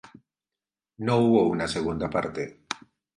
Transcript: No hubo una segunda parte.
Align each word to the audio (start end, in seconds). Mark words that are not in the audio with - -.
No 0.97 1.17
hubo 1.19 1.45
una 1.47 1.67
segunda 1.67 2.09
parte. 2.09 2.65